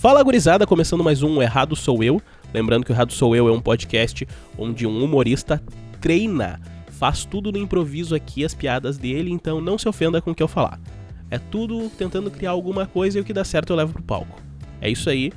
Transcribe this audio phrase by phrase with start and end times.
[0.00, 2.22] Fala gurizada, começando mais um Errado Sou Eu.
[2.54, 4.26] Lembrando que o Errado Sou Eu é um podcast
[4.56, 5.62] onde um humorista
[6.00, 6.58] treina,
[6.88, 10.42] faz tudo no improviso aqui, as piadas dele, então não se ofenda com o que
[10.42, 10.80] eu falar.
[11.30, 14.40] É tudo tentando criar alguma coisa e o que dá certo eu levo pro palco.
[14.80, 15.34] É isso aí.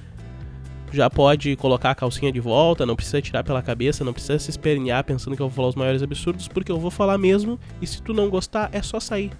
[0.93, 4.49] Já pode colocar a calcinha de volta, não precisa tirar pela cabeça, não precisa se
[4.49, 7.85] espernear pensando que eu vou falar os maiores absurdos, porque eu vou falar mesmo, e
[7.85, 9.31] se tu não gostar, é só sair.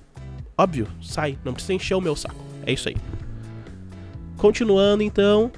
[0.57, 2.43] Óbvio, sai, não precisa encher o meu saco.
[2.65, 2.95] É isso aí.
[4.43, 5.49] Continuando então,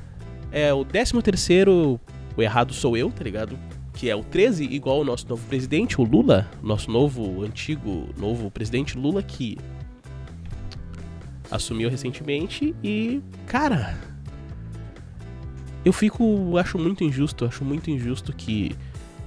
[0.51, 1.99] é o 13 terceiro,
[2.37, 3.57] o errado sou eu, tá ligado?
[3.95, 8.51] Que é o 13, igual o nosso novo presidente, o Lula, nosso novo, antigo, novo
[8.51, 9.57] presidente Lula, que
[11.49, 13.97] assumiu recentemente e, cara,
[15.83, 18.75] eu fico, acho muito injusto, acho muito injusto que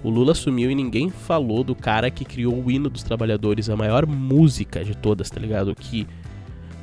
[0.05, 3.75] o Lula assumiu e ninguém falou do cara que criou o hino dos trabalhadores, a
[3.75, 5.75] maior música de todas, tá ligado?
[5.75, 6.07] Que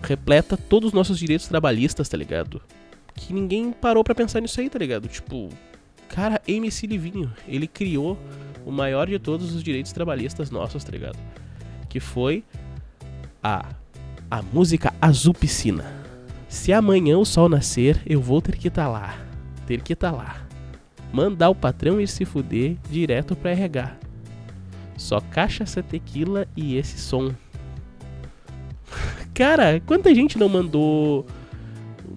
[0.06, 2.62] repleta todos os nossos direitos trabalhistas, tá ligado?
[3.14, 5.08] Que ninguém parou para pensar nisso aí, tá ligado?
[5.08, 5.50] Tipo,
[6.08, 8.18] cara, MC Livinho, ele criou
[8.66, 11.18] o maior de todos os direitos trabalhistas nossos, tá ligado?
[11.90, 12.44] Que foi
[13.44, 13.66] a
[14.30, 15.86] a música Azul Piscina.
[16.50, 19.18] Se amanhã o sol nascer, eu vou ter que estar tá lá.
[19.68, 20.48] Ter que estar tá lá.
[21.12, 23.96] Mandar o patrão ir se fuder direto pra RH.
[24.98, 27.34] Só cachaça, tequila e esse som.
[29.36, 31.26] Cara, quanta gente não mandou.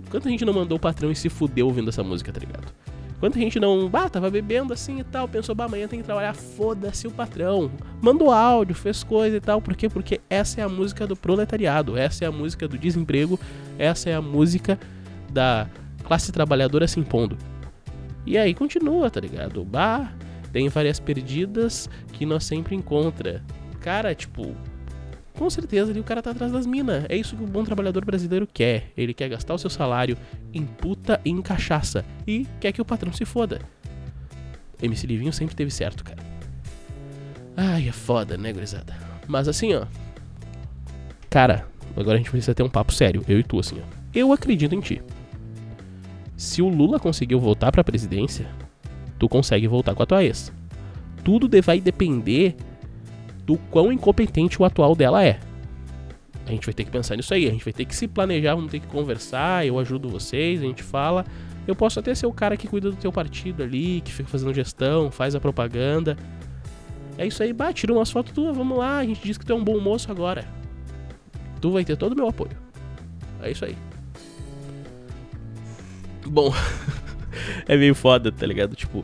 [0.09, 2.73] Quanta gente não mandou o patrão e se fudeu ouvindo essa música, tá ligado?
[3.19, 3.91] Quanta gente não.
[3.93, 7.73] Ah, tava bebendo assim e tal, pensou, bah, amanhã tem que trabalhar, foda-se o patrão.
[8.01, 9.61] Mandou áudio, fez coisa e tal.
[9.61, 9.89] Por quê?
[9.89, 13.39] Porque essa é a música do proletariado, essa é a música do desemprego,
[13.77, 14.79] essa é a música
[15.33, 15.69] da
[16.05, 17.37] classe trabalhadora se impondo.
[18.25, 19.65] E aí continua, tá ligado?
[19.65, 20.13] Bah,
[20.53, 23.43] tem várias perdidas que nós sempre encontra.
[23.81, 24.55] Cara, tipo,
[25.39, 27.07] com certeza ali o cara tá atrás das minas.
[27.09, 28.91] É isso que o bom trabalhador brasileiro quer.
[28.97, 30.19] Ele quer gastar o seu salário
[30.53, 32.05] em puta e em cachaça.
[32.27, 33.61] E quer que o patrão se foda.
[34.83, 36.21] MC Livinho sempre teve certo, cara.
[37.57, 38.97] Ai, é foda, né, gurizada?
[39.29, 39.87] Mas assim, ó.
[41.31, 41.67] Cara,
[41.97, 43.99] agora a gente precisa ter um papo sério, eu e tu, assim, ó.
[44.13, 45.01] Eu acredito em ti.
[46.37, 48.49] Se o Lula conseguiu voltar pra presidência,
[49.19, 50.53] tu consegue voltar com a tua ex.
[51.23, 52.57] Tudo vai depender
[53.49, 55.41] do quão incompetente o atual dela é.
[56.47, 58.55] A gente vai ter que pensar nisso aí, a gente vai ter que se planejar,
[58.55, 61.25] vamos ter que conversar, eu ajudo vocês, a gente fala.
[61.67, 64.53] Eu posso até ser o cara que cuida do teu partido ali, que fica fazendo
[64.53, 66.15] gestão, faz a propaganda.
[67.17, 69.53] É isso aí, bate, tira umas fotos tuas, vamos lá, a gente diz que tu
[69.53, 70.47] é um bom moço agora.
[71.59, 72.53] Tu vai ter todo o meu apoio.
[73.43, 73.77] É isso aí.
[76.27, 76.53] Bom,
[77.67, 78.77] é meio foda, tá ligado?
[78.77, 79.03] Tipo,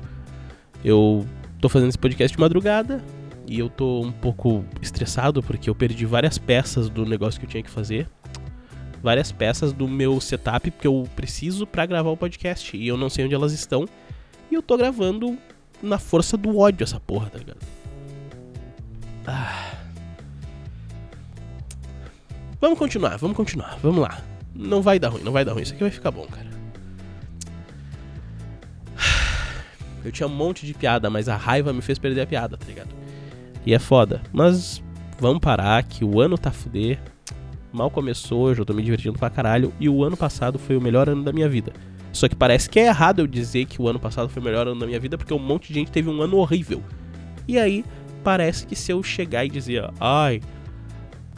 [0.85, 1.27] eu
[1.61, 3.03] tô fazendo esse podcast de madrugada,
[3.47, 7.51] e eu tô um pouco estressado porque eu perdi várias peças do negócio que eu
[7.51, 8.09] tinha que fazer.
[9.03, 12.75] Várias peças do meu setup que eu preciso para gravar o podcast.
[12.77, 13.87] E eu não sei onde elas estão.
[14.51, 15.37] E eu tô gravando
[15.83, 17.59] na força do ódio essa porra, tá ligado?
[19.27, 19.75] Ah.
[22.61, 24.23] Vamos continuar, vamos continuar, vamos lá.
[24.55, 25.63] Não vai dar ruim, não vai dar ruim.
[25.63, 26.49] Isso aqui vai ficar bom, cara.
[30.03, 32.65] Eu tinha um monte de piada, mas a raiva me fez perder a piada, tá
[32.65, 33.04] ligado?
[33.67, 34.23] E é foda.
[34.33, 34.83] Mas
[35.19, 36.99] vamos parar que o ano tá fuder.
[37.73, 39.73] Mal começou, eu já tô me divertindo pra caralho.
[39.81, 41.73] E o ano passado foi o melhor ano da minha vida.
[42.13, 44.69] Só que parece que é errado eu dizer que o ano passado foi o melhor
[44.69, 46.81] ano da minha vida, porque um monte de gente teve um ano horrível.
[47.49, 47.85] E aí,
[48.23, 50.41] parece que se eu chegar e dizer, ai,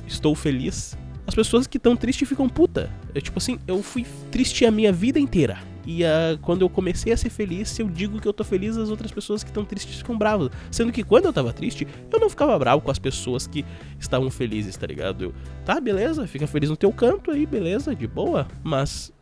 [0.06, 2.90] estou feliz, as pessoas que estão tristes ficam puta.
[3.14, 5.58] É tipo assim, eu fui triste a minha vida inteira.
[5.86, 8.76] E uh, quando eu comecei a ser feliz, se eu digo que eu tô feliz,
[8.76, 10.50] as outras pessoas que estão tristes ficam bravas.
[10.70, 13.64] Sendo que quando eu tava triste, eu não ficava bravo com as pessoas que
[13.98, 15.26] estavam felizes, tá ligado?
[15.26, 18.48] Eu, tá, beleza, fica feliz no teu canto aí, beleza, de boa.
[18.64, 19.12] Mas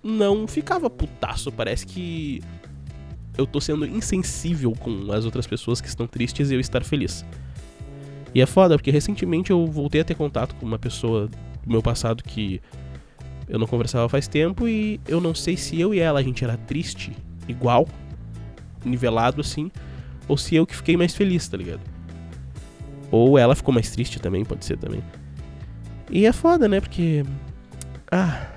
[0.00, 1.50] não ficava putaço.
[1.50, 2.40] Parece que
[3.36, 7.24] eu tô sendo insensível com as outras pessoas que estão tristes e eu estar feliz.
[8.32, 11.82] E é foda, porque recentemente eu voltei a ter contato com uma pessoa do meu
[11.82, 12.60] passado que
[13.48, 16.44] eu não conversava faz tempo e eu não sei se eu e ela a gente
[16.44, 17.12] era triste,
[17.46, 17.88] igual,
[18.84, 19.70] nivelado assim,
[20.26, 21.80] ou se eu que fiquei mais feliz, tá ligado?
[23.10, 25.02] Ou ela ficou mais triste também, pode ser também.
[26.10, 26.80] E é foda, né?
[26.80, 27.24] Porque.
[28.10, 28.48] Ah.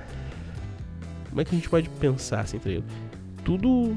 [1.29, 2.85] Como é que a gente pode pensar assim, tá ligado?
[3.43, 3.95] Tudo.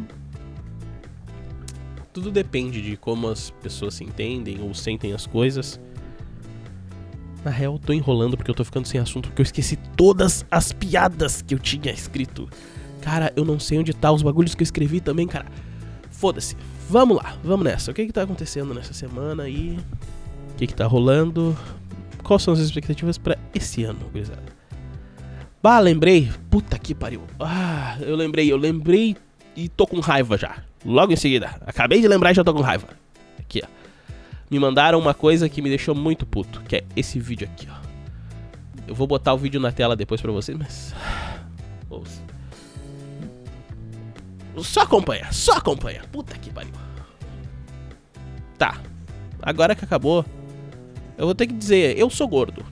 [2.13, 5.81] Tudo depende de como as pessoas se entendem ou sentem as coisas.
[7.45, 10.73] Na real, tô enrolando porque eu tô ficando sem assunto, porque eu esqueci todas as
[10.73, 12.49] piadas que eu tinha escrito.
[13.03, 15.45] Cara, eu não sei onde tá os bagulhos que eu escrevi também, cara.
[16.11, 16.57] Foda-se.
[16.89, 17.91] Vamos lá, vamos nessa.
[17.91, 19.79] O que que tá acontecendo nessa semana aí?
[20.53, 21.55] O que que tá rolando?
[22.23, 24.43] Quais são as expectativas para esse ano, gurizada?
[25.63, 26.31] Bah, lembrei.
[26.51, 27.23] Puta que pariu.
[27.39, 29.17] Ah, eu lembrei, eu lembrei
[29.55, 30.63] e tô com raiva já.
[30.85, 31.57] Logo em seguida.
[31.67, 32.89] Acabei de lembrar e já tô com raiva.
[33.39, 33.84] Aqui, ó.
[34.55, 37.75] Me mandaram uma coisa que me deixou muito puto, que é esse vídeo aqui, ó.
[38.87, 40.95] Eu vou botar o vídeo na tela depois pra vocês, mas.
[44.63, 46.03] Só acompanha, só acompanha.
[46.13, 46.71] Puta que pariu.
[48.57, 48.81] Tá.
[49.43, 50.25] Agora que acabou,
[51.19, 52.65] eu vou ter que dizer, eu sou gordo.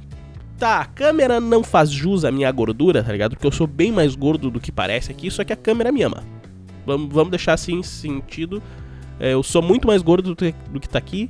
[0.56, 3.32] Tá, a câmera não faz jus à minha gordura, tá ligado?
[3.32, 6.04] Porque eu sou bem mais gordo do que parece aqui, só que a câmera me
[6.04, 6.22] ama.
[6.86, 8.62] Vamos, vamos deixar assim sentido.
[9.18, 11.28] É, eu sou muito mais gordo do que, do que tá aqui.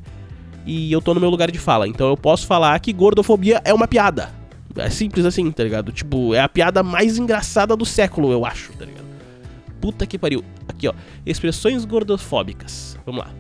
[0.65, 1.89] E eu tô no meu lugar de fala.
[1.89, 4.31] Então eu posso falar que gordofobia é uma piada.
[4.77, 5.93] É simples assim, tá ligado?
[5.93, 9.07] Tipo, é a piada mais engraçada do século, eu acho, tá ligado?
[9.81, 10.45] Puta que pariu.
[10.69, 10.95] Aqui, ó.
[11.27, 12.97] Expressões gordofóbicas.
[13.05, 13.31] Vamos lá.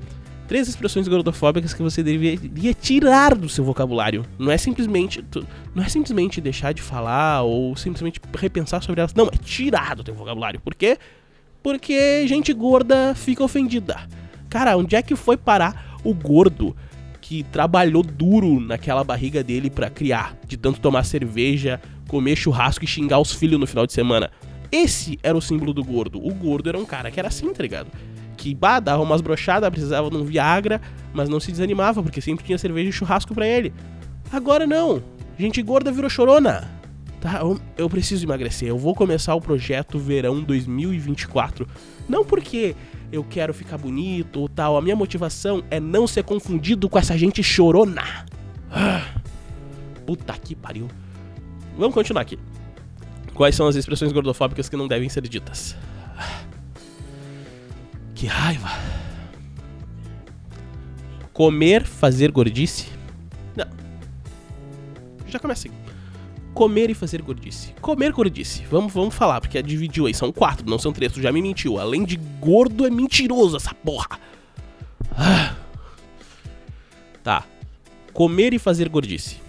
[0.48, 4.26] Três expressões gordofóbicas que você deveria tirar do seu vocabulário.
[4.38, 5.24] Não é simplesmente.
[5.74, 9.14] Não é simplesmente deixar de falar ou simplesmente repensar sobre elas.
[9.14, 10.60] Não, é tirar do teu vocabulário.
[10.60, 10.98] Por quê?
[11.62, 14.00] Porque gente gorda fica ofendida.
[14.50, 16.76] Cara, onde é que foi parar o gordo
[17.22, 22.86] que trabalhou duro naquela barriga dele para criar, de tanto tomar cerveja, comer churrasco e
[22.86, 24.30] xingar os filhos no final de semana.
[24.70, 26.18] Esse era o símbolo do gordo.
[26.18, 27.86] O gordo era um cara que era assim, tá ligado?
[28.36, 30.80] Que bah, dava umas brochadas, precisava de um Viagra,
[31.14, 33.72] mas não se desanimava, porque sempre tinha cerveja e churrasco para ele.
[34.30, 35.02] Agora não.
[35.38, 36.68] Gente gorda virou chorona.
[37.20, 38.68] Tá, eu, eu preciso emagrecer.
[38.68, 41.68] Eu vou começar o projeto Verão 2024.
[42.08, 42.74] Não porque
[43.12, 44.76] eu quero ficar bonito ou tal.
[44.76, 48.24] A minha motivação é não ser confundido com essa gente chorona.
[50.06, 50.88] Puta que pariu.
[51.76, 52.38] Vamos continuar aqui.
[53.34, 55.76] Quais são as expressões gordofóbicas que não devem ser ditas?
[58.14, 58.70] Que raiva.
[61.32, 62.88] Comer, fazer gordice?
[63.56, 63.66] Não.
[65.26, 65.81] Já começa assim
[66.54, 67.74] comer e fazer gordice.
[67.80, 68.64] Comer gordice.
[68.70, 70.14] Vamos, vamos falar, porque dividiu aí.
[70.14, 71.12] São quatro, não são três.
[71.12, 71.78] Tu já me mentiu.
[71.78, 74.18] Além de gordo, é mentiroso essa porra.
[75.16, 75.54] Ah.
[77.22, 77.44] Tá.
[78.12, 79.40] Comer e fazer gordice.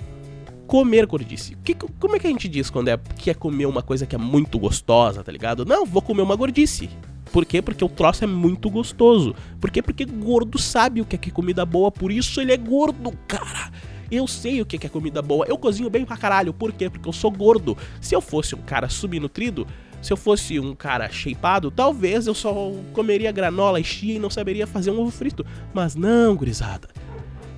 [0.68, 1.58] Comer gordice.
[1.64, 4.16] Que, como é que a gente diz quando é que é comer uma coisa que
[4.16, 5.66] é muito gostosa, tá ligado?
[5.66, 6.90] Não, vou comer uma gordice.
[7.32, 7.62] Por quê?
[7.62, 9.36] Porque o troço é muito gostoso.
[9.60, 9.82] Por quê?
[9.82, 13.12] Porque gordo sabe o que é, que é comida boa, por isso ele é gordo,
[13.28, 13.72] cara.
[14.14, 15.44] Eu sei o que é comida boa.
[15.48, 16.54] Eu cozinho bem pra caralho.
[16.54, 16.88] Por quê?
[16.88, 17.76] Porque eu sou gordo.
[18.00, 19.66] Se eu fosse um cara subnutrido,
[20.04, 24.30] se eu fosse um cara shapeado, talvez eu só comeria granola e chia e não
[24.30, 25.44] saberia fazer um ovo frito.
[25.74, 26.90] Mas não, gurizada.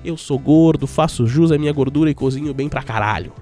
[0.02, 3.34] Eu sou gordo, faço jus à minha gordura e cozinho bem pra caralho.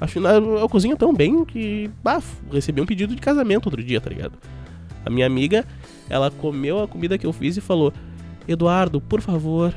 [0.00, 1.90] Afinal, eu cozinho tão bem que.
[2.04, 2.22] Bah,
[2.52, 4.38] recebi um pedido de casamento outro dia, tá ligado?
[5.04, 5.66] A minha amiga,
[6.08, 7.92] ela comeu a comida que eu fiz e falou:
[8.46, 9.74] Eduardo, por favor,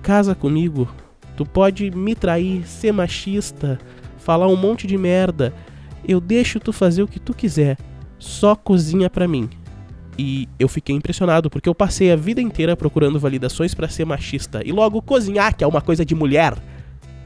[0.00, 0.88] casa comigo.
[1.36, 3.78] Tu pode me trair, ser machista,
[4.18, 5.52] falar um monte de merda.
[6.06, 7.76] Eu deixo tu fazer o que tu quiser.
[8.18, 9.48] Só cozinha pra mim.
[10.18, 14.62] E eu fiquei impressionado porque eu passei a vida inteira procurando validações para ser machista.
[14.64, 16.54] E logo cozinhar, que é uma coisa de mulher,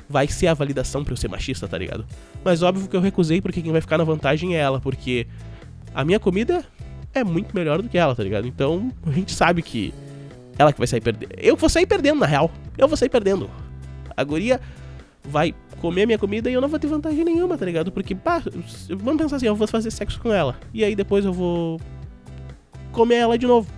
[0.08, 2.04] vai ser a validação para eu ser machista, tá ligado?
[2.44, 5.28] Mas óbvio que eu recusei porque quem vai ficar na vantagem é ela, porque
[5.94, 6.64] a minha comida
[7.14, 8.48] é muito melhor do que ela, tá ligado?
[8.48, 9.94] Então a gente sabe que
[10.58, 11.32] ela que vai sair perdendo.
[11.38, 12.50] Eu vou sair perdendo, na real.
[12.76, 13.48] Eu vou sair perdendo.
[14.20, 14.60] A guria
[15.24, 17.90] vai comer a minha comida e eu não vou ter vantagem nenhuma, tá ligado?
[17.90, 18.42] Porque, pá,
[18.88, 20.58] vamos pensar assim, eu vou fazer sexo com ela.
[20.72, 21.80] E aí depois eu vou
[22.92, 23.70] comer ela de novo.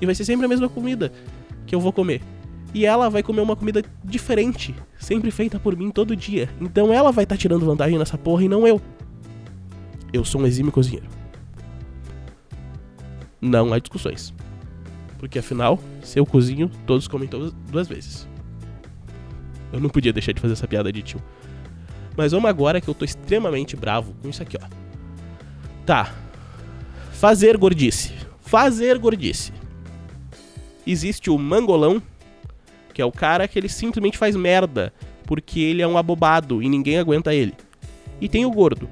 [0.00, 1.12] E vai ser sempre a mesma comida
[1.66, 2.22] que eu vou comer.
[2.74, 6.48] E ela vai comer uma comida diferente, sempre feita por mim todo dia.
[6.60, 8.80] Então ela vai estar tá tirando vantagem nessa porra e não eu.
[10.12, 11.06] Eu sou um exímio cozinheiro.
[13.40, 14.32] Não há discussões.
[15.18, 17.28] Porque afinal, se eu cozinho, todos comem
[17.70, 18.26] duas vezes.
[19.72, 21.22] Eu não podia deixar de fazer essa piada de tio.
[22.16, 24.66] Mas vamos agora que eu tô extremamente bravo com isso aqui, ó.
[25.86, 26.14] Tá.
[27.12, 28.12] Fazer gordice.
[28.40, 29.52] Fazer gordice.
[30.86, 32.02] Existe o mangolão,
[32.92, 34.92] que é o cara que ele simplesmente faz merda,
[35.24, 37.54] porque ele é um abobado e ninguém aguenta ele.
[38.20, 38.88] E tem o gordo.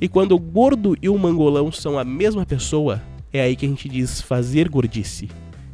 [0.00, 3.68] E quando o gordo e o mangolão são a mesma pessoa, é aí que a
[3.68, 5.28] gente diz fazer gordice.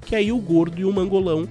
[0.04, 1.46] Que aí o gordo e o mangolão,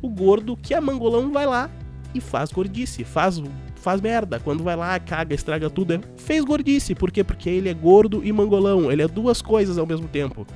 [0.00, 1.70] o gordo que é mangolão vai lá
[2.14, 3.42] e faz gordice, faz,
[3.76, 4.38] faz merda.
[4.40, 6.94] Quando vai lá, caga, estraga tudo, é, fez gordice.
[6.94, 7.22] Por quê?
[7.24, 8.90] Porque ele é gordo e mangolão.
[8.90, 10.46] Ele é duas coisas ao mesmo tempo.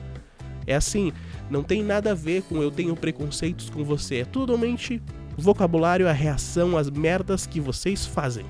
[0.66, 1.12] É assim,
[1.48, 4.16] não tem nada a ver com eu tenho preconceitos com você.
[4.16, 5.00] É totalmente
[5.36, 8.44] vocabulário, a reação, as merdas que vocês fazem.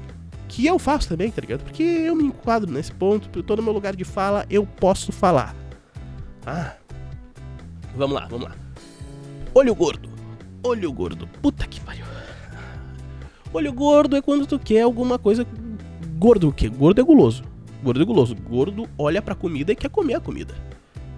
[0.48, 1.64] Que eu faço também, tá ligado?
[1.64, 5.12] Porque eu me enquadro nesse ponto, eu tô no meu lugar de fala, eu posso
[5.12, 5.54] falar.
[6.46, 6.74] Ah.
[7.96, 8.54] Vamos lá, vamos lá.
[9.54, 10.08] Olho gordo.
[10.62, 11.26] Olho gordo.
[11.42, 12.05] Puta que pariu.
[13.52, 15.46] Olho gordo é quando tu quer alguma coisa.
[16.18, 16.68] Gordo o quê?
[16.68, 17.42] Gordo é guloso.
[17.82, 18.34] Gordo é guloso.
[18.34, 20.54] Gordo olha pra comida e quer comer a comida.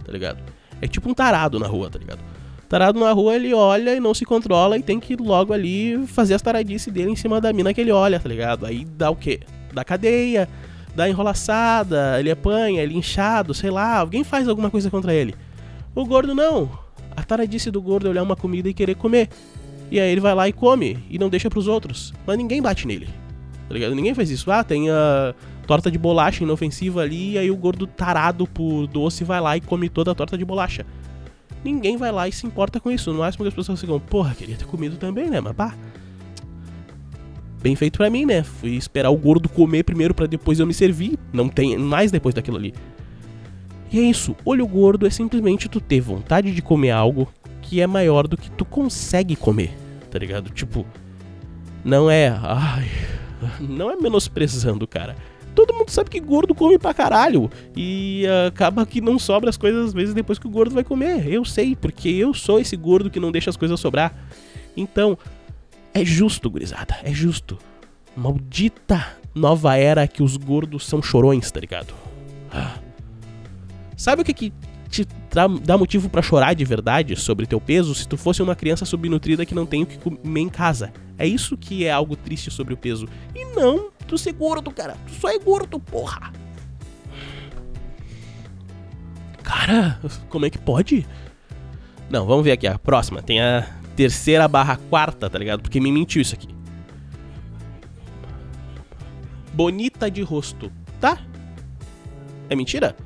[0.05, 0.39] Tá ligado?
[0.81, 2.21] É tipo um tarado na rua, tá ligado?
[2.69, 6.35] Tarado na rua, ele olha e não se controla e tem que logo ali fazer
[6.35, 8.67] as taradices dele em cima da mina que ele olha, tá ligado?
[8.67, 9.41] Aí dá o quê?
[9.73, 10.47] Dá cadeia,
[10.95, 15.35] dá enrolaçada, ele apanha, ele é inchado, sei lá, alguém faz alguma coisa contra ele.
[15.95, 16.69] O gordo não.
[17.17, 19.31] A taradice do gordo é olhar uma comida e querer comer.
[19.91, 22.13] E aí ele vai lá e come e não deixa pros outros.
[22.27, 23.09] Mas ninguém bate nele.
[23.69, 23.95] Tá ligado?
[23.95, 24.51] Ninguém faz isso.
[24.51, 25.35] Ah, tem a
[25.67, 29.61] torta de bolacha inofensiva ali e aí o gordo tarado por doce vai lá e
[29.61, 30.87] come toda a torta de bolacha.
[31.65, 33.13] Ninguém vai lá e se importa com isso.
[33.13, 35.41] No máximo que as pessoas ficam, porra, queria ter comido também, né?
[35.41, 35.75] Mas pá.
[37.61, 38.43] Bem feito pra mim, né?
[38.43, 41.19] Fui esperar o gordo comer primeiro para depois eu me servir.
[41.33, 42.73] Não tem mais depois daquilo ali.
[43.93, 44.37] E é isso.
[44.45, 47.29] Olho gordo é simplesmente tu ter vontade de comer algo
[47.69, 49.77] que é maior do que tu consegue comer,
[50.11, 50.49] tá ligado?
[50.51, 50.87] Tipo,
[51.85, 52.29] não é.
[52.43, 52.89] Ai,
[53.61, 55.15] não é menosprezando, cara.
[55.55, 57.51] Todo mundo sabe que gordo come pra caralho.
[57.77, 61.31] E acaba que não sobra as coisas às vezes depois que o gordo vai comer.
[61.31, 64.15] Eu sei, porque eu sou esse gordo que não deixa as coisas sobrar.
[64.75, 65.19] Então,
[65.93, 66.97] é justo, gurizada.
[67.03, 67.59] É justo.
[68.17, 71.93] Maldita nova era que os gordos são chorões, tá ligado?
[72.51, 72.79] Ah.
[73.97, 74.53] Sabe o que, que
[74.89, 75.05] te
[75.47, 79.45] dá motivo para chorar de verdade sobre teu peso se tu fosse uma criança subnutrida
[79.47, 80.93] que não tem o que comer em casa.
[81.19, 83.07] É isso que é algo triste sobre o peso.
[83.35, 84.97] E não tu ser gordo, cara.
[85.07, 86.33] Tu só é gordo, porra.
[89.43, 91.07] Cara, como é que pode?
[92.11, 93.23] Não, vamos ver aqui a próxima.
[93.23, 95.61] Tem a terceira barra quarta, tá ligado?
[95.61, 96.49] Porque me mentiu isso aqui.
[99.53, 101.19] Bonita de rosto, tá?
[102.49, 102.97] É mentira?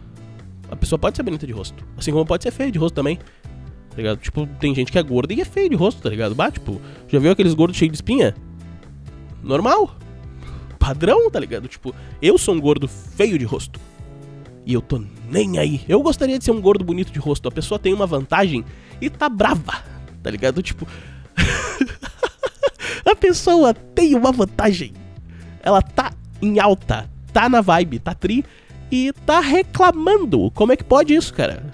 [0.72, 1.86] A pessoa pode ser bonita de rosto.
[1.98, 3.16] Assim como pode ser feia de rosto também.
[3.16, 4.16] Tá ligado?
[4.20, 6.34] Tipo, tem gente que é gorda e é feio de rosto, tá ligado?
[6.34, 8.34] Bah, tipo, já viu aqueles gordos cheios de espinha?
[9.42, 9.94] Normal.
[10.78, 11.68] Padrão, tá ligado?
[11.68, 13.78] Tipo, eu sou um gordo feio de rosto.
[14.64, 15.82] E eu tô nem aí.
[15.86, 17.46] Eu gostaria de ser um gordo bonito de rosto.
[17.48, 18.64] A pessoa tem uma vantagem
[18.98, 19.84] e tá brava,
[20.22, 20.62] tá ligado?
[20.62, 20.88] Tipo.
[23.04, 24.94] a pessoa tem uma vantagem.
[25.62, 28.42] Ela tá em alta, tá na vibe, tá tri
[28.92, 30.50] e tá reclamando.
[30.50, 31.64] Como é que pode isso, cara?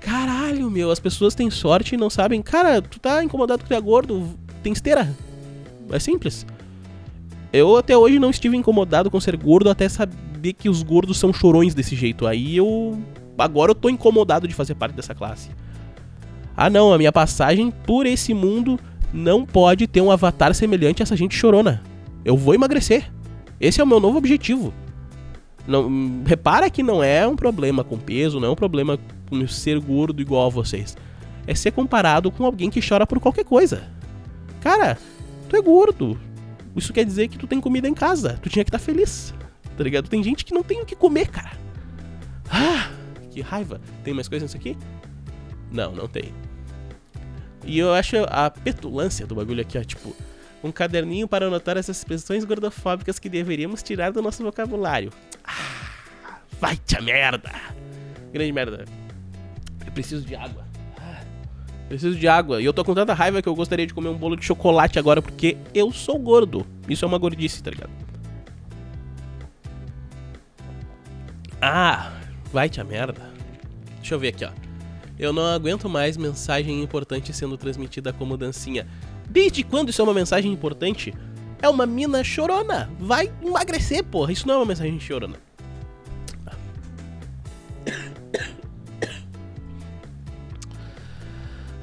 [0.00, 2.40] Caralho, meu, as pessoas têm sorte e não sabem.
[2.40, 4.30] Cara, tu tá incomodado que tu é gordo,
[4.62, 5.12] tem esteira.
[5.90, 6.46] É simples.
[7.52, 11.32] Eu até hoje não estive incomodado com ser gordo até saber que os gordos são
[11.32, 12.28] chorões desse jeito.
[12.28, 12.96] Aí eu.
[13.36, 15.50] Agora eu tô incomodado de fazer parte dessa classe.
[16.56, 18.78] Ah não, a minha passagem por esse mundo
[19.12, 21.82] não pode ter um avatar semelhante a essa gente chorona.
[22.24, 23.10] Eu vou emagrecer.
[23.60, 24.72] Esse é o meu novo objetivo.
[25.66, 29.78] Não, repara que não é um problema com peso, não é um problema com ser
[29.80, 30.96] gordo igual a vocês.
[31.46, 33.84] É ser comparado com alguém que chora por qualquer coisa.
[34.60, 34.98] Cara,
[35.48, 36.18] tu é gordo.
[36.74, 38.38] Isso quer dizer que tu tem comida em casa.
[38.42, 39.34] Tu tinha que estar tá feliz.
[39.76, 40.08] Tá ligado?
[40.08, 41.52] Tem gente que não tem o que comer, cara.
[42.50, 42.90] Ah,
[43.30, 43.80] que raiva.
[44.04, 44.76] Tem mais coisa nisso aqui?
[45.70, 46.32] Não, não tem.
[47.64, 50.14] E eu acho a petulância do bagulho aqui, ó, tipo,
[50.62, 55.12] um caderninho para anotar essas expressões gordofóbicas que deveríamos tirar do nosso vocabulário.
[56.62, 57.50] Vai te merda!
[58.32, 58.84] Grande merda.
[59.84, 60.64] Eu preciso de água.
[61.88, 62.62] Preciso de água.
[62.62, 64.96] E eu tô com tanta raiva que eu gostaria de comer um bolo de chocolate
[64.96, 66.64] agora porque eu sou gordo.
[66.88, 67.90] Isso é uma gordice, tá ligado?
[71.60, 72.12] Ah,
[72.52, 73.28] vai te a merda.
[73.96, 74.50] Deixa eu ver aqui, ó.
[75.18, 78.86] Eu não aguento mais mensagem importante sendo transmitida como dancinha.
[79.28, 81.12] Desde quando isso é uma mensagem importante?
[81.60, 82.88] É uma mina chorona.
[83.00, 84.30] Vai emagrecer, porra.
[84.30, 85.34] Isso não é uma mensagem chorona.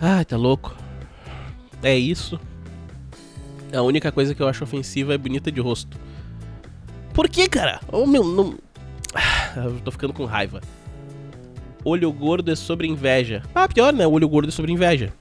[0.01, 0.75] Ai, tá louco.
[1.83, 2.39] É isso.
[3.73, 5.97] A única coisa que eu acho ofensiva é bonita de rosto.
[7.13, 7.79] Por que, cara?
[7.91, 8.57] Oh, meu, não.
[9.13, 10.61] Ah, eu tô ficando com raiva.
[11.83, 13.43] Olho gordo é sobre inveja.
[13.53, 14.05] Ah, pior, né?
[14.07, 15.13] Olho gordo é sobre inveja.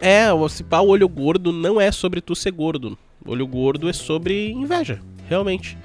[0.00, 2.98] É, o principal olho gordo não é sobre tu ser gordo.
[3.24, 5.78] Olho gordo é sobre inveja, realmente.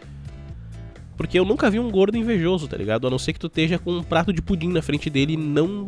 [1.15, 3.07] Porque eu nunca vi um gordo invejoso, tá ligado?
[3.07, 5.37] A não ser que tu esteja com um prato de pudim na frente dele e
[5.37, 5.85] não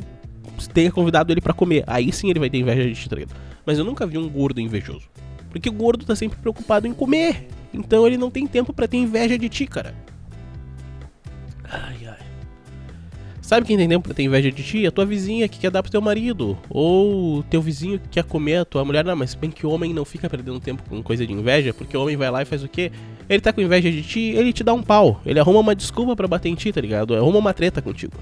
[0.73, 1.83] tenha convidado ele para comer.
[1.87, 3.17] Aí sim ele vai ter inveja de ti, tá?
[3.65, 5.07] Mas eu nunca vi um gordo invejoso.
[5.49, 7.47] Porque o gordo tá sempre preocupado em comer.
[7.73, 9.93] Então ele não tem tempo para ter inveja de ti, cara.
[11.63, 12.17] Ai, ai.
[13.41, 14.85] Sabe quem tem tempo pra ter inveja de ti?
[14.85, 16.57] A tua vizinha que quer dar pro teu marido.
[16.69, 19.03] Ou teu vizinho que quer comer a tua mulher.
[19.03, 21.95] Não, mas bem que o homem não fica perdendo tempo com coisa de inveja, porque
[21.97, 22.91] o homem vai lá e faz o quê?
[23.27, 25.21] Ele tá com inveja de ti, ele te dá um pau.
[25.25, 27.15] Ele arruma uma desculpa para bater em ti, tá ligado?
[27.15, 28.13] Arruma uma treta contigo.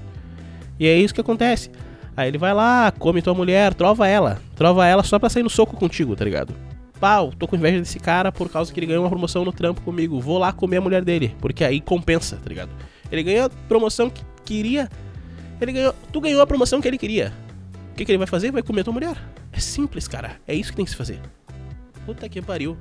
[0.80, 1.70] E é isso que acontece.
[2.16, 4.40] Aí ele vai lá, come tua mulher, trova ela.
[4.56, 6.54] Trova ela só pra sair no soco contigo, tá ligado?
[7.00, 9.80] pau, tô com inveja desse cara por causa que ele ganhou uma promoção no trampo
[9.80, 10.20] comigo.
[10.20, 12.70] Vou lá comer a mulher dele, porque aí compensa, tá ligado?
[13.10, 14.88] Ele ganhou a promoção que queria.
[15.60, 15.94] Ele ganhou.
[16.12, 17.32] Tu ganhou a promoção que ele queria.
[17.92, 18.52] O que, que ele vai fazer?
[18.52, 19.16] Vai comer tua mulher.
[19.50, 20.36] É simples, cara.
[20.46, 21.18] É isso que tem que se fazer.
[22.04, 22.76] Puta que pariu.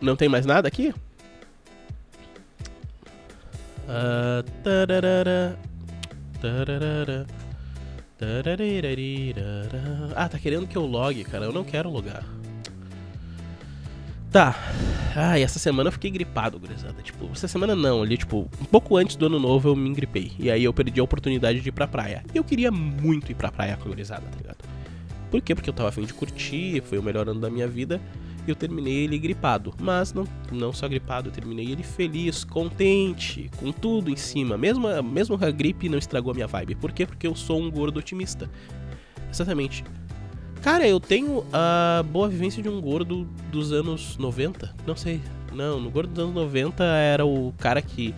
[0.00, 0.94] Não tem mais nada aqui?
[3.88, 4.44] Uh.
[10.14, 11.46] Ah, tá querendo que eu logue, cara.
[11.46, 12.24] Eu não quero logar.
[14.30, 14.54] Tá.
[15.16, 17.00] Ah, e essa semana eu fiquei gripado, gurizada.
[17.02, 20.32] Tipo, essa semana não, ali, tipo, um pouco antes do ano novo eu me gripei.
[20.38, 22.22] E aí eu perdi a oportunidade de ir pra praia.
[22.34, 24.58] E eu queria muito ir pra praia com a gurizada, tá ligado?
[25.30, 25.54] Por quê?
[25.54, 28.00] Porque eu tava afim de curtir, foi o melhor ano da minha vida
[28.50, 29.74] eu terminei ele gripado.
[29.80, 34.56] Mas não, não só gripado, eu terminei ele feliz, contente, com tudo em cima.
[34.56, 36.74] Mesmo, mesmo a gripe não estragou a minha vibe.
[36.76, 37.06] Por quê?
[37.06, 38.50] Porque eu sou um gordo otimista.
[39.30, 39.84] Exatamente.
[40.62, 44.74] Cara, eu tenho a boa vivência de um gordo dos anos 90.
[44.86, 45.20] Não sei.
[45.52, 48.14] Não, no gordo dos anos 90 era o cara que.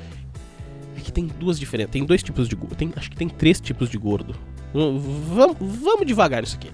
[0.96, 1.92] É que tem duas diferentes.
[1.92, 2.74] Tem dois tipos de gordo.
[2.74, 4.34] Tem, acho que tem três tipos de gordo.
[4.72, 5.02] Vamos,
[5.80, 6.70] vamos devagar isso aqui.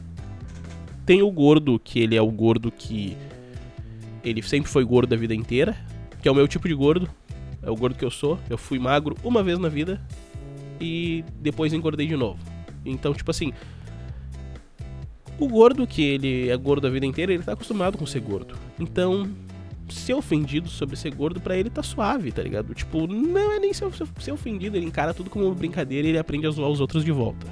[1.04, 3.16] Tem o gordo, que ele é o gordo que
[4.28, 5.76] ele sempre foi gordo a vida inteira,
[6.21, 7.09] que é o meu tipo de gordo,
[7.62, 8.38] é o gordo que eu sou.
[8.50, 10.00] Eu fui magro uma vez na vida
[10.80, 12.38] e depois engordei de novo.
[12.85, 13.52] Então, tipo assim,
[15.38, 18.56] o gordo que ele é gordo a vida inteira, ele tá acostumado com ser gordo.
[18.80, 19.30] Então,
[19.88, 22.75] ser ofendido sobre ser gordo para ele tá suave, tá ligado?
[22.75, 23.87] Tipo, não é nem ser,
[24.18, 27.04] ser ofendido, ele encara tudo como uma brincadeira e ele aprende a zoar os outros
[27.04, 27.47] de volta.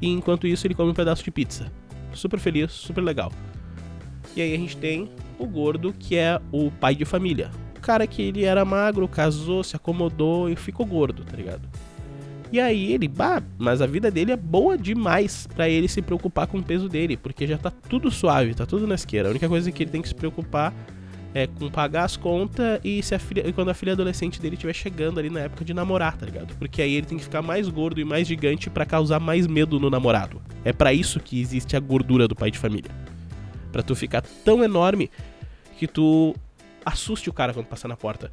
[0.00, 1.70] E enquanto isso, ele come um pedaço de pizza.
[2.12, 3.32] Super feliz, super legal.
[4.36, 5.10] E aí a gente tem
[5.42, 7.50] o gordo, que é o pai de família.
[7.76, 11.68] O cara que ele era magro, casou, se acomodou e ficou gordo, tá ligado?
[12.52, 16.48] E aí ele, bah, mas a vida dele é boa demais para ele se preocupar
[16.48, 19.28] com o peso dele, porque já tá tudo suave, tá tudo na esquerda.
[19.28, 20.74] A única coisa que ele tem que se preocupar
[21.32, 24.72] é com pagar as contas e se a filha, quando a filha adolescente dele estiver
[24.72, 26.56] chegando ali na época de namorar, tá ligado?
[26.56, 29.78] Porque aí ele tem que ficar mais gordo e mais gigante para causar mais medo
[29.78, 30.42] no namorado.
[30.64, 32.90] É para isso que existe a gordura do pai de família.
[33.70, 35.08] Para tu ficar tão enorme
[35.80, 36.36] que tu
[36.84, 38.30] assuste o cara quando passar na porta.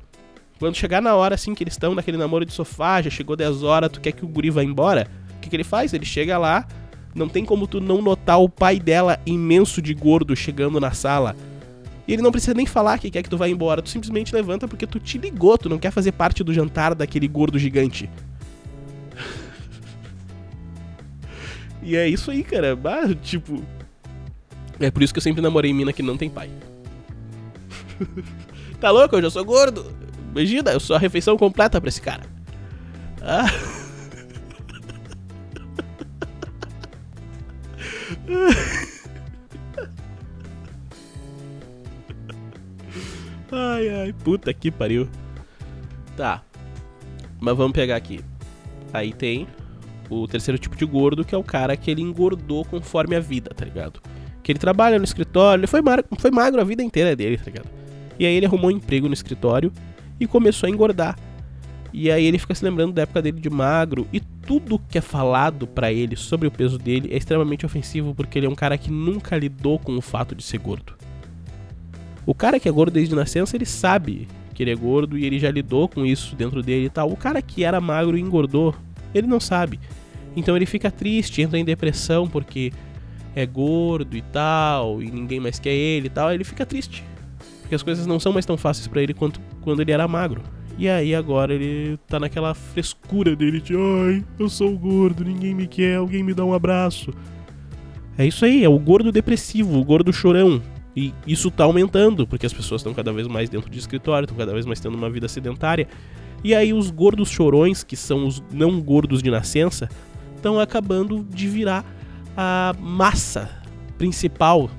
[0.60, 3.64] Quando chegar na hora, assim, que eles estão naquele namoro de sofá, já chegou 10
[3.64, 5.94] horas, tu quer que o guri vá embora, o que, que ele faz?
[5.94, 6.68] Ele chega lá,
[7.16, 11.38] não tem como tu não notar o pai dela imenso de gordo chegando na sala.
[12.06, 14.68] E ele não precisa nem falar que quer que tu vá embora, tu simplesmente levanta
[14.68, 18.10] porque tu te ligou, tu não quer fazer parte do jantar daquele gordo gigante.
[21.82, 22.78] e é isso aí, cara.
[23.22, 23.64] Tipo.
[24.82, 26.50] É por isso que eu sempre namorei mina que não tem pai.
[28.80, 29.16] tá louco?
[29.16, 29.86] Eu já sou gordo.
[30.32, 32.24] Imagina, eu sou a refeição completa pra esse cara.
[33.22, 33.48] Ah.
[43.50, 45.08] Ai, ai, puta que pariu.
[46.16, 46.44] Tá.
[47.40, 48.20] Mas vamos pegar aqui.
[48.94, 49.48] Aí tem
[50.10, 53.52] o terceiro tipo de gordo, que é o cara que ele engordou conforme a vida,
[53.56, 54.02] tá ligado?
[54.44, 57.46] Que ele trabalha no escritório, ele foi, magro, foi magro a vida inteira dele, tá
[57.46, 57.70] ligado?
[58.20, 59.72] E aí ele arrumou um emprego no escritório
[60.20, 61.18] e começou a engordar.
[61.94, 65.02] E aí ele fica se lembrando da época dele de magro e tudo que é
[65.02, 68.78] falado para ele sobre o peso dele é extremamente ofensivo porque ele é um cara
[68.78, 70.94] que nunca lidou com o fato de ser gordo.
[72.26, 75.40] O cara que é gordo desde nascença, ele sabe que ele é gordo e ele
[75.40, 77.12] já lidou com isso dentro dele e tal.
[77.12, 78.76] O cara que era magro e engordou,
[79.14, 79.80] ele não sabe.
[80.36, 82.74] Então ele fica triste, entra em depressão porque
[83.36, 87.04] é gordo e tal, e ninguém mais quer ele e tal, ele fica triste.
[87.68, 90.42] Porque as coisas não são mais tão fáceis para ele quanto quando ele era magro.
[90.78, 95.68] E aí agora ele tá naquela frescura dele de ai, eu sou gordo, ninguém me
[95.68, 97.12] quer, alguém me dá um abraço.
[98.18, 100.62] É isso aí, é o gordo depressivo, o gordo chorão.
[100.96, 104.38] E isso tá aumentando, porque as pessoas estão cada vez mais dentro de escritório, estão
[104.38, 105.90] cada vez mais tendo uma vida sedentária.
[106.42, 109.90] E aí os gordos chorões, que são os não gordos de nascença,
[110.38, 111.84] estão acabando de virar
[112.38, 113.50] a massa
[113.98, 114.70] principal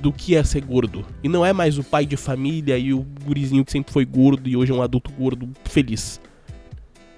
[0.00, 1.04] do que é ser gordo.
[1.22, 4.48] E não é mais o pai de família e o gurizinho que sempre foi gordo
[4.48, 6.20] e hoje é um adulto gordo feliz.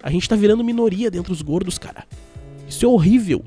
[0.02, 2.06] A gente tá virando minoria dentro dos gordos, cara.
[2.68, 3.44] Isso é horrível.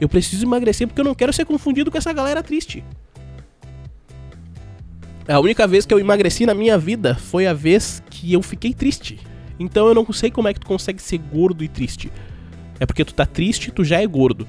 [0.00, 2.84] Eu preciso emagrecer porque eu não quero ser confundido com essa galera triste.
[5.28, 8.72] A única vez que eu emagreci na minha vida foi a vez que eu fiquei
[8.72, 9.18] triste.
[9.58, 12.12] Então eu não sei como é que tu consegue ser gordo e triste.
[12.78, 14.46] É porque tu tá triste, tu já é gordo.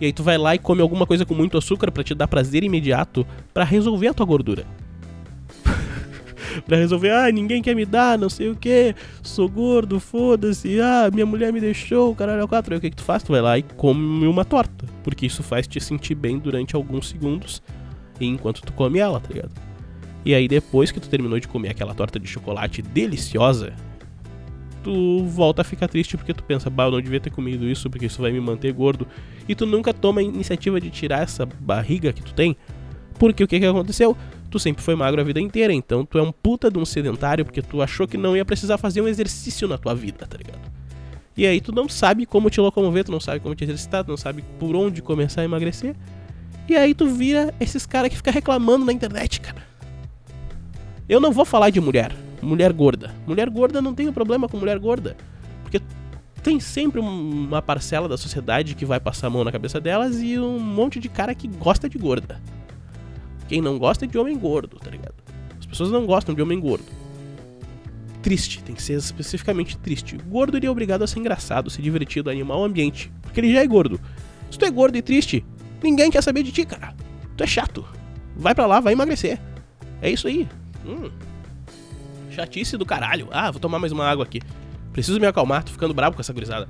[0.00, 2.28] E aí tu vai lá e come alguma coisa com muito açúcar para te dar
[2.28, 4.66] prazer imediato para resolver a tua gordura.
[6.66, 11.10] pra resolver, ah, ninguém quer me dar, não sei o que, sou gordo, foda-se, ah,
[11.12, 12.74] minha mulher me deixou, caralho, é quatro.
[12.74, 13.22] Aí o que, que tu faz?
[13.22, 14.86] Tu vai lá e come uma torta.
[15.02, 17.62] Porque isso faz te sentir bem durante alguns segundos
[18.20, 19.52] enquanto tu come ela, tá ligado?
[20.24, 23.72] E aí depois que tu terminou de comer aquela torta de chocolate deliciosa,
[24.86, 27.90] tu volta a ficar triste porque tu pensa, bah, eu não devia ter comido isso
[27.90, 29.04] porque isso vai me manter gordo.
[29.48, 32.56] E tu nunca toma a iniciativa de tirar essa barriga que tu tem.
[33.18, 34.16] Porque o que que aconteceu?
[34.48, 37.44] Tu sempre foi magro a vida inteira, então tu é um puta de um sedentário
[37.44, 40.60] porque tu achou que não ia precisar fazer um exercício na tua vida, tá ligado?
[41.36, 44.10] E aí tu não sabe como te locomover, tu não sabe como te exercitar, tu
[44.10, 45.96] não sabe por onde começar a emagrecer.
[46.68, 49.66] E aí tu vira esses caras que ficam reclamando na internet, cara.
[51.08, 52.12] Eu não vou falar de mulher,
[52.46, 53.14] mulher gorda.
[53.26, 55.16] Mulher gorda não tem problema com mulher gorda.
[55.62, 55.80] Porque
[56.42, 60.38] tem sempre uma parcela da sociedade que vai passar a mão na cabeça delas e
[60.38, 62.40] um monte de cara que gosta de gorda.
[63.48, 65.14] Quem não gosta é de homem gordo, tá ligado?
[65.58, 66.86] As pessoas não gostam de homem gordo.
[68.22, 70.16] Triste, tem que ser especificamente triste.
[70.16, 73.10] Gordo ele é obrigado a ser engraçado, ser divertido, animar o ambiente.
[73.22, 74.00] Porque ele já é gordo.
[74.50, 75.44] Se tu é gordo e triste,
[75.82, 76.94] ninguém quer saber de ti, cara.
[77.36, 77.84] Tu é chato.
[78.36, 79.38] Vai pra lá, vai emagrecer.
[80.00, 80.48] É isso aí.
[80.84, 81.10] Hum.
[82.36, 83.28] Chatice do caralho.
[83.30, 84.42] Ah, vou tomar mais uma água aqui.
[84.92, 86.68] Preciso me acalmar, tô ficando bravo com essa gurizada.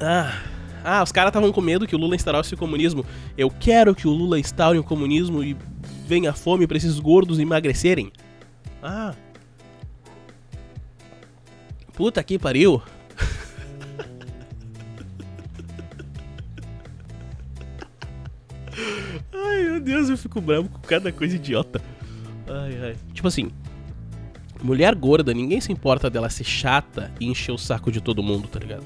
[0.00, 0.32] Ah,
[0.82, 3.04] ah, os caras estavam com medo que o Lula instaurasse o comunismo.
[3.36, 5.54] Eu quero que o Lula instaure o comunismo e
[6.06, 8.10] venha fome pra esses gordos emagrecerem.
[8.82, 9.14] Ah.
[11.92, 12.82] Puta que pariu.
[19.82, 21.80] Deus, eu fico bravo com cada coisa idiota.
[22.48, 22.96] Ai, ai.
[23.12, 23.50] Tipo assim,
[24.62, 28.48] mulher gorda, ninguém se importa dela ser chata e encher o saco de todo mundo,
[28.48, 28.84] tá ligado?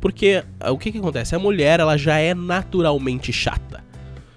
[0.00, 1.34] Porque ah, o que que acontece?
[1.34, 3.84] A mulher, ela já é naturalmente chata.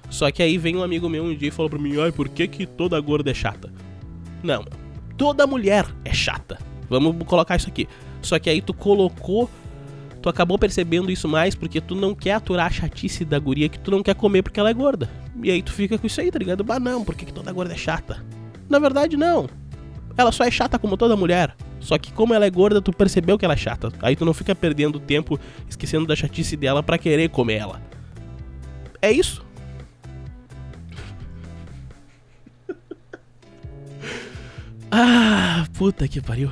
[0.09, 2.29] Só que aí vem um amigo meu um dia e falou pra mim: ai, por
[2.29, 3.71] que, que toda gorda é chata?
[4.41, 4.65] Não,
[5.17, 6.57] toda mulher é chata.
[6.89, 7.87] Vamos colocar isso aqui.
[8.21, 9.49] Só que aí tu colocou.
[10.21, 13.79] Tu acabou percebendo isso mais porque tu não quer aturar a chatice da guria que
[13.79, 15.09] tu não quer comer porque ela é gorda.
[15.41, 16.63] E aí tu fica com isso aí, tá ligado?
[16.63, 18.21] Bah, não, por que, que toda gorda é chata?
[18.67, 19.47] Na verdade, não.
[20.17, 21.55] Ela só é chata como toda mulher.
[21.79, 23.93] Só que como ela é gorda, tu percebeu que ela é chata.
[24.01, 27.81] Aí tu não fica perdendo tempo esquecendo da chatice dela para querer comer ela.
[29.01, 29.45] É isso.
[34.91, 36.51] ah, puta que pariu.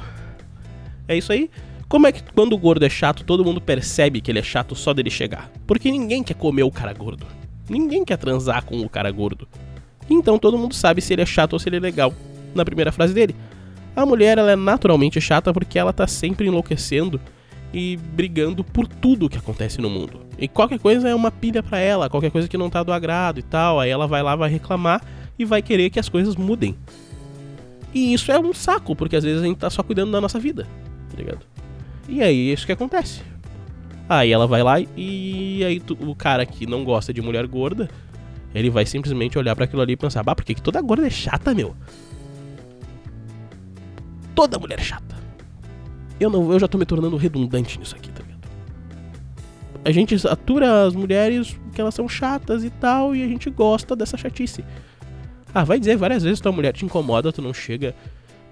[1.06, 1.50] É isso aí.
[1.90, 4.76] Como é que quando o gordo é chato, todo mundo percebe que ele é chato
[4.76, 5.50] só dele chegar?
[5.66, 7.26] Porque ninguém quer comer o cara gordo.
[7.70, 9.48] Ninguém quer transar com o cara gordo.
[10.10, 12.14] Então todo mundo sabe se ele é chato ou se ele é legal.
[12.54, 13.34] Na primeira frase dele.
[13.96, 17.22] A mulher ela é naturalmente chata porque ela tá sempre enlouquecendo
[17.74, 20.20] e brigando por tudo que acontece no mundo.
[20.38, 23.40] E qualquer coisa é uma pilha para ela, qualquer coisa que não tá do agrado
[23.40, 25.02] e tal, aí ela vai lá, vai reclamar
[25.40, 26.76] e vai querer que as coisas mudem.
[27.94, 30.40] E isso é um saco, porque às vezes a gente tá só cuidando da nossa
[30.40, 30.68] vida,
[31.10, 31.57] tá ligado?
[32.08, 33.22] E aí é isso que acontece.
[34.10, 37.90] Aí ela vai lá e aí tu, o cara que não gosta de mulher gorda,
[38.56, 41.06] ele vai simplesmente olhar para aquilo ali e pensar, bah, por que, que toda gorda
[41.06, 41.76] é chata, meu?
[44.38, 45.18] toda mulher chata.
[46.20, 48.48] Eu não, eu já tô me tornando redundante nisso aqui, tá ligado?
[49.84, 53.96] A gente atura as mulheres que elas são chatas e tal, e a gente gosta
[53.96, 54.64] dessa chatice.
[55.52, 57.96] Ah, vai dizer várias vezes tua mulher te incomoda, tu não chega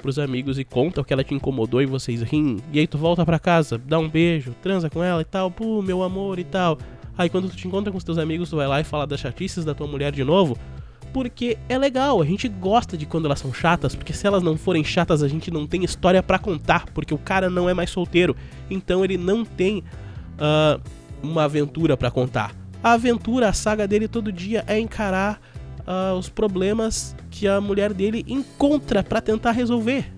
[0.01, 2.58] pros amigos e conta o que ela te incomodou e vocês riem.
[2.71, 5.81] E aí tu volta pra casa, dá um beijo, transa com ela e tal, pô,
[5.81, 6.77] meu amor e tal.
[7.17, 9.19] Aí quando tu te encontra com os teus amigos, tu vai lá e fala das
[9.19, 10.58] chatices da tua mulher de novo
[11.15, 14.58] porque é legal, a gente gosta de quando elas são chatas, porque se elas não
[14.58, 17.89] forem chatas, a gente não tem história para contar, porque o cara não é mais
[17.89, 18.36] solteiro,
[18.69, 20.81] então ele não tem uh,
[21.23, 22.53] uma aventura para contar.
[22.84, 25.39] A aventura, a saga dele todo dia é encarar
[25.88, 30.12] uh, os problemas que a mulher dele encontra para tentar resolver.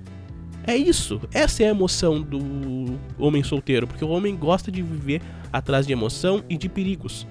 [0.66, 5.22] É isso, essa é a emoção do homem solteiro, porque o homem gosta de viver
[5.52, 7.26] atrás de emoção e de perigos.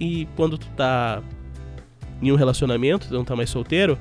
[0.00, 1.22] E quando tu tá
[2.22, 3.98] em um relacionamento, tu não tá mais solteiro,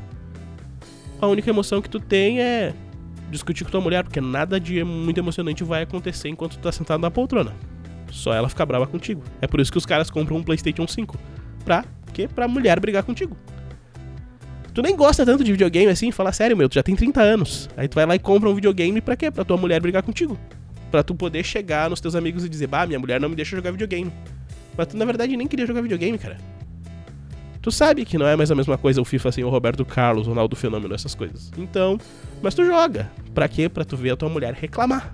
[1.22, 2.74] a única emoção que tu tem é
[3.30, 7.02] discutir com tua mulher, porque nada de muito emocionante vai acontecer enquanto tu tá sentado
[7.02, 7.54] na poltrona.
[8.12, 9.24] Só ela ficar brava contigo.
[9.42, 11.18] É por isso que os caras compram um PlayStation 5.
[11.64, 12.28] Pra quê?
[12.28, 13.36] Pra mulher brigar contigo.
[14.74, 17.70] Tu nem gosta tanto de videogame assim, fala sério, meu, tu já tem 30 anos.
[17.76, 19.30] Aí tu vai lá e compra um videogame pra quê?
[19.30, 20.40] Pra tua mulher brigar contigo.
[20.90, 23.56] Pra tu poder chegar nos teus amigos e dizer, bah, minha mulher não me deixa
[23.56, 24.12] jogar videogame.
[24.78, 26.38] Mas tu na verdade nem queria jogar videogame, cara.
[27.62, 30.26] Tu sabe que não é mais a mesma coisa o FIFA assim, o Roberto Carlos,
[30.26, 31.52] o Ronaldo Fenômeno, essas coisas.
[31.58, 32.00] Então,
[32.42, 33.12] mas tu joga.
[33.34, 33.70] Pra quê?
[33.70, 35.14] Pra tu ver a tua mulher reclamar.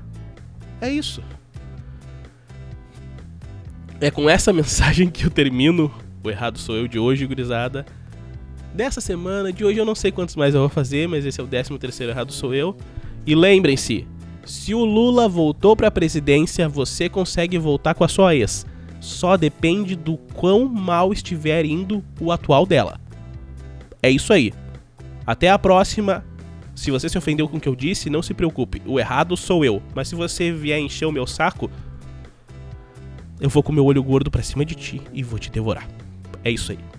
[0.80, 1.22] É isso.
[4.00, 5.92] É com essa mensagem que eu termino
[6.28, 7.86] o Errado Sou Eu de hoje, gurizada.
[8.74, 11.44] Dessa semana, de hoje eu não sei quantos mais eu vou fazer, mas esse é
[11.44, 12.76] o 13 terceiro Errado Sou Eu.
[13.26, 14.06] E lembrem-se,
[14.46, 18.66] Se o Lula voltou pra presidência, você consegue voltar com a sua ex.
[19.00, 23.00] Só depende do quão mal estiver indo o atual dela.
[24.02, 24.54] É isso aí.
[25.26, 26.24] Até a próxima.
[26.74, 28.82] Se você se ofendeu com o que eu disse, não se preocupe.
[28.86, 29.82] O errado sou eu.
[29.94, 31.70] Mas se você vier encher o meu saco,
[33.40, 35.88] eu vou com meu olho gordo pra cima de ti e vou te devorar.
[36.48, 36.97] É isso aí.